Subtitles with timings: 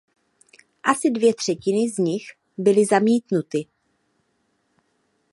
[0.83, 2.23] Asi dvě třetiny z nich
[2.57, 3.65] byly zamítnuty.